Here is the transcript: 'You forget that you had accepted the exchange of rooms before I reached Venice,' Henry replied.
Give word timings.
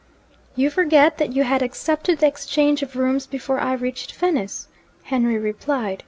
'You 0.55 0.71
forget 0.71 1.19
that 1.19 1.33
you 1.33 1.43
had 1.43 1.61
accepted 1.61 2.17
the 2.21 2.25
exchange 2.25 2.81
of 2.81 2.95
rooms 2.95 3.27
before 3.27 3.59
I 3.59 3.73
reached 3.73 4.15
Venice,' 4.15 4.67
Henry 5.03 5.37
replied. 5.37 5.99